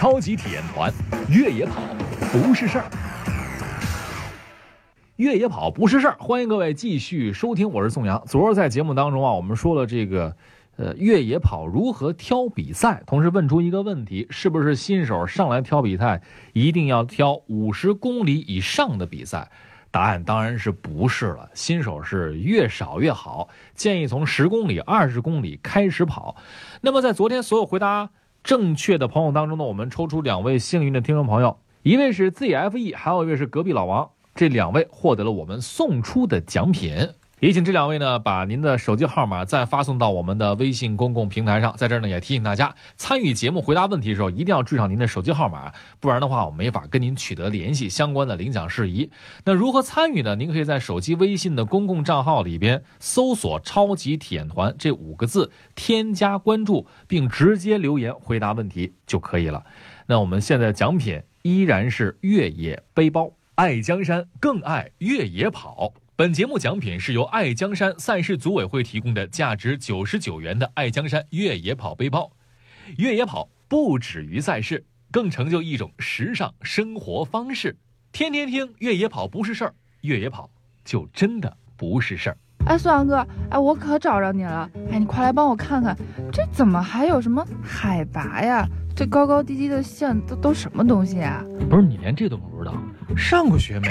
[0.00, 0.90] 超级体验团，
[1.28, 1.82] 越野跑
[2.32, 2.86] 不是事儿。
[5.16, 8.24] 越野跑不是事儿，欢迎各位继续收听，我是宋阳。
[8.26, 10.34] 昨儿在节目当中啊，我们说了这个，
[10.76, 16.22] 呃，越野跑如何挑比赛，同时问出一个问题：是不是新手上来挑比赛
[16.54, 19.50] 一定要挑五十公里以上的比赛？
[19.90, 26.36] 答案当然是不是了，新手是越少越好，建议从十公里、二十公里开始跑。
[26.80, 28.08] 那么在昨天所有回答
[28.42, 34.10] 正确的朋友当中呢，我们抽出两位幸运的听众朋友，一位是 ZFE，还有一位是隔壁老王。
[34.34, 36.96] 这两位获得了我们送出的奖品，
[37.40, 41.74] 也请这两位呢把您的手机号码再发送到我们的微信公共平台上。
[41.76, 47.88] 在这儿呢也提醒大家，参与节目回答问题的时候一定要注上您的手机号码，不然的话我没法跟您取得联系。
[47.88, 49.10] 相关的领奖事宜，
[49.44, 50.36] 那如何参与呢？
[50.36, 59.64] 您可以在手机微信的公共账号里边搜索“超级体验团”这五个字，添加关注，并直接留言回答问题就可以了。
[60.06, 63.32] 那我们现在的奖品依然是越野背包。
[63.54, 65.92] 爱江山更爱越野跑。
[66.20, 72.30] 本节目奖品是由爱江山赛事组委会提供的价值九十九元的爱江山越野跑背包。
[72.98, 77.74] 越野跑不止于赛事，更成就一种时尚生活方式。
[78.12, 80.50] 天天听越野跑不是事儿，越野跑
[80.84, 82.36] 就真的不是事儿。
[82.66, 84.70] 哎，苏阳哥，哎，我可找着你了。
[84.92, 85.96] 哎，你快来帮我看看，
[86.30, 88.68] 这怎么还有什么海拔呀？
[88.94, 91.42] 这高高低低的线都都什么东西啊？
[91.68, 92.74] 不是你连这都不知道？
[93.16, 93.88] 上过学没？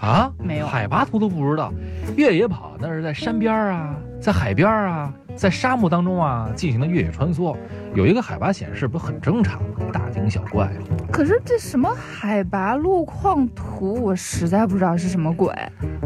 [0.00, 0.66] 啊，没有。
[0.66, 1.72] 海拔图都不知道？
[2.16, 7.56] 越野跑那是在山边啊，在海边啊，在沙漠当中啊进行的越野穿梭，
[7.94, 9.68] 有一个海拔显示不很正常吗？
[9.92, 10.70] 大惊小怪。
[11.12, 15.54] 可是这什么海拔路况图，我实在不知道是什么鬼。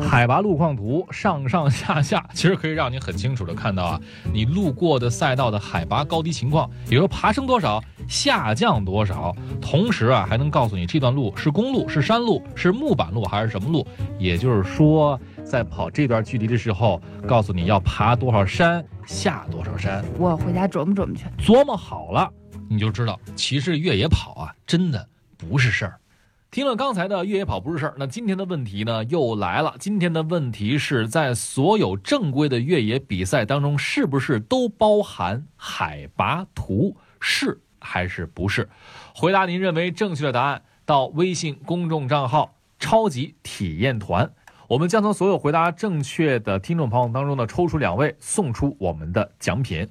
[0.01, 4.01] 海拔路况图上上下下，其实可以让你很清楚的看到啊，
[4.33, 12.43] 你路过的赛道的海拔高低情况，比如说爬升多少，下降多少，同时啊还能告诉你这段路是公路是山路。
[12.55, 13.87] 是木板路还是什么路？
[14.19, 20.05] 也就是说，在跑这段距离的时候，告诉你要爬多少山，下多少山。
[20.19, 21.25] 我回家琢磨琢磨去。
[21.39, 22.31] 琢磨好了，
[22.69, 25.99] 你就知道，其实越野跑啊，真的不是事儿。
[26.51, 29.75] 听了刚才的越野跑不是事儿，那今天的问题呢又来了。
[29.79, 36.95] 今天的问题是在所有正规的越野比赛当中，是不是都包含海拔图？
[37.19, 38.69] 是还是不是？
[39.15, 40.63] 回答您认为正确的答案。
[40.85, 44.33] 到微信公众账号“超级体验团”，
[44.67, 49.89] 我们将从所有回答正确的听众朋友当中呢抽出两位，送出我们的奖品。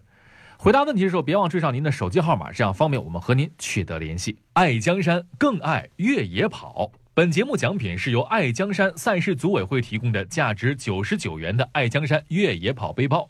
[0.57, 4.37] 回答问题的时候，别忘追上您的手机号码，这样方便我们和您取得联系。
[4.53, 6.91] 爱江山更爱越野跑。
[7.13, 13.29] 本节目奖品是由爱江山赛事组委会提供的价值九十九元的爱江山越野跑背包。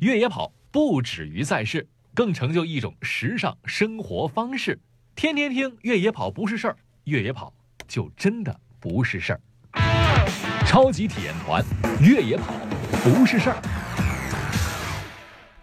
[0.00, 1.86] 越野跑不止于赛事，
[2.16, 4.80] 更成就一种时尚生活方式。
[5.14, 6.76] 天天听越野跑不是事儿。
[7.04, 7.52] 越野跑
[7.86, 9.40] 就真的不是事儿，
[10.66, 11.62] 超级体验团，
[12.00, 12.54] 越野跑
[13.04, 13.85] 不是事儿。